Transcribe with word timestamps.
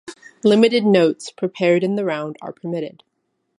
Limited 0.43 0.83
notes, 0.83 1.29
prepared 1.29 1.83
in 1.83 1.93
the 1.93 2.03
round, 2.03 2.35
are 2.41 2.51
permitted. 2.51 3.03